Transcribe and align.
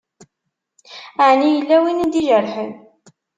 Ɛni 1.27 1.47
yella 1.55 1.77
win 1.83 2.03
i 2.05 2.07
d-ijerḥen? 2.11 2.71